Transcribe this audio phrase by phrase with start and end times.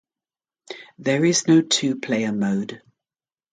[0.97, 2.81] There is no two player mode.